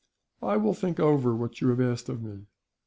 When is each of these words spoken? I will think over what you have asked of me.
I 0.41 0.57
will 0.57 0.73
think 0.73 0.99
over 0.99 1.35
what 1.35 1.61
you 1.61 1.67
have 1.69 1.79
asked 1.79 2.09
of 2.09 2.23
me. 2.23 2.47